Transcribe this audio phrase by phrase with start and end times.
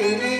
[0.00, 0.39] Thank you.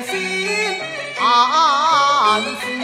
[0.00, 0.48] 心
[1.18, 2.81] 安抚。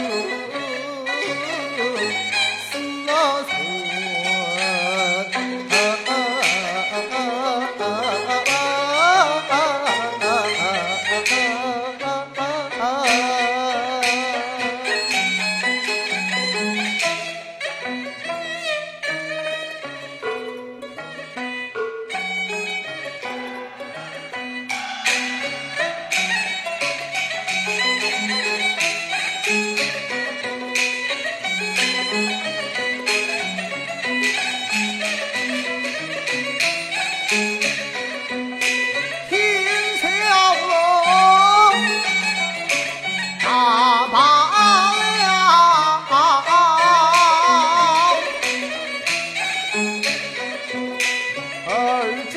[51.81, 51.87] 而
[52.29, 52.35] 今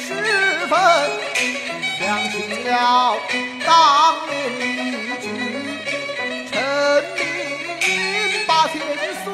[0.00, 0.14] 十
[0.68, 0.70] 分
[1.98, 2.34] 讲清
[2.64, 2.70] 了
[3.66, 3.68] 当
[4.28, 5.26] 年一句
[6.52, 6.54] 臣
[7.18, 7.18] 民
[8.46, 8.78] 八千
[9.24, 9.26] 岁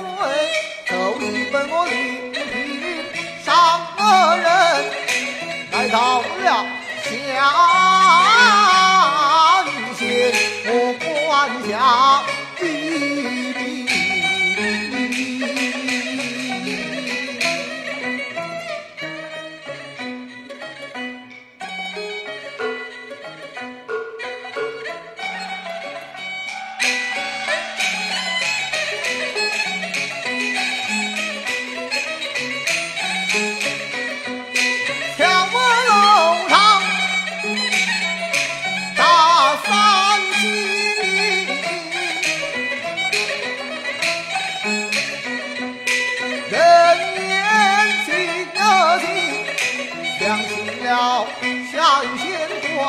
[0.87, 0.91] 奏
[1.21, 1.23] 一
[1.53, 1.93] 本我伶
[2.33, 2.35] 仃
[3.45, 3.47] 上
[3.95, 3.99] 河
[4.39, 4.47] 人
[5.71, 6.67] 来到了
[7.05, 7.09] 下
[9.67, 10.01] 临县
[10.99, 11.07] 官
[11.69, 11.71] 辖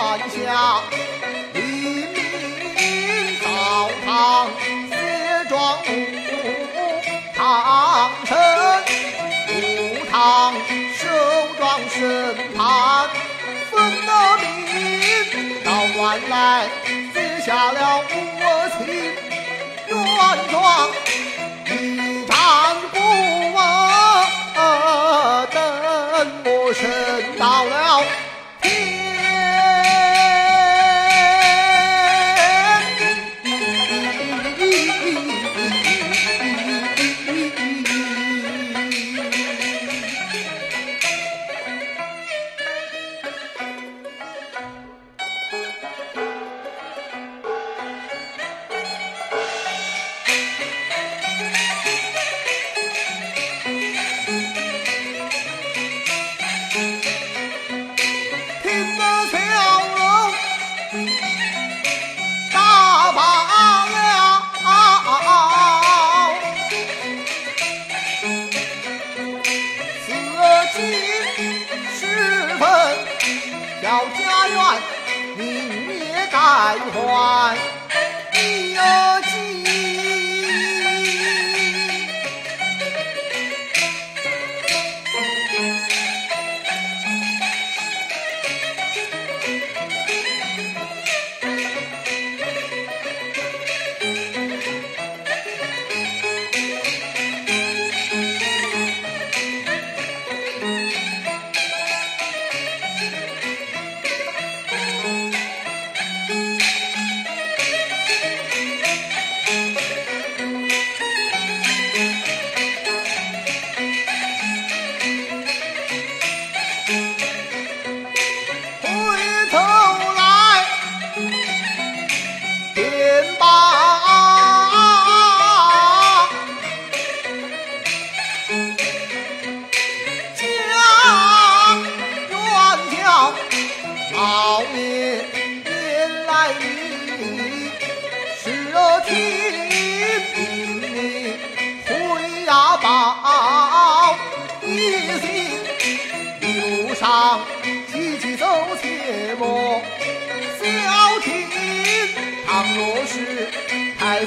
[0.09, 0.81] 犯下
[1.53, 3.45] 黎明灶
[4.03, 4.50] 堂
[4.89, 4.91] 私
[5.47, 5.53] 状
[5.83, 5.85] 武
[7.35, 7.38] 堂
[8.25, 8.35] 神
[9.50, 9.50] 武
[10.09, 10.11] 堂
[10.97, 11.01] 受
[11.59, 12.00] 状审
[12.57, 13.07] 判
[13.69, 13.71] 分
[14.07, 14.09] 得
[14.41, 16.33] 明到官来
[17.13, 18.44] 结下了我
[18.79, 18.79] 妻
[19.89, 19.91] 冤
[20.50, 20.89] 状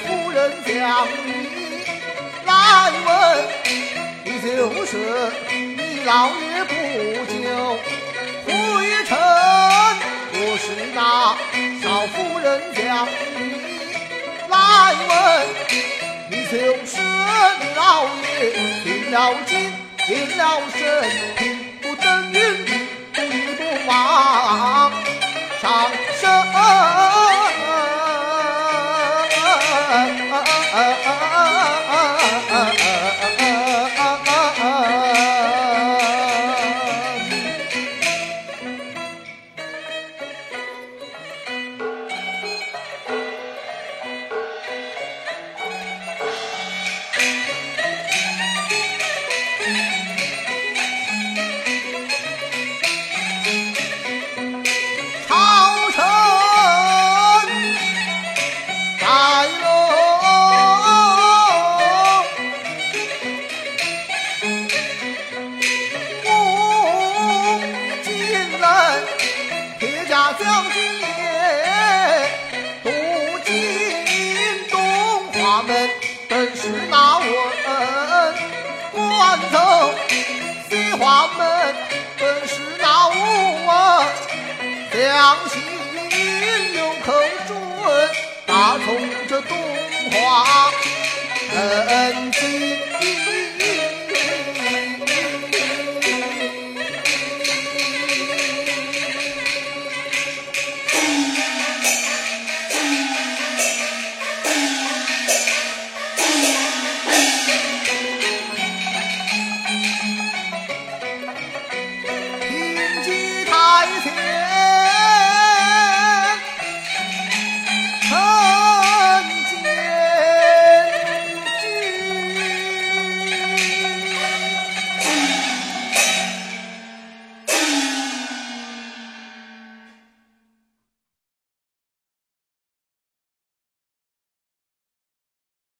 [0.05, 1.29] 夫人将你
[2.47, 2.51] 来
[3.07, 3.09] 问，
[4.25, 4.49] 你就
[4.85, 4.91] 是
[5.77, 6.75] 你老爷不
[7.33, 7.35] 久
[8.45, 8.51] 回
[9.05, 9.11] 城。
[10.35, 10.65] 我是
[10.95, 10.99] 那
[11.83, 12.81] 少夫人将
[13.37, 13.41] 你
[14.49, 14.55] 来
[15.09, 15.11] 问，
[16.31, 16.55] 你就
[16.85, 16.91] 是
[17.61, 18.23] 你老爷
[18.85, 19.15] 定了
[19.47, 19.51] 金，
[20.07, 20.41] 定了
[20.75, 20.81] 身，
[81.03, 81.75] 西华门
[82.17, 83.11] 本是那武
[83.67, 83.73] 文。
[84.93, 85.61] 良心
[86.77, 87.13] 有口
[87.49, 88.09] 准，
[88.47, 88.87] 打从
[89.29, 89.59] 这东
[90.13, 90.71] 华
[91.59, 92.92] 恩情。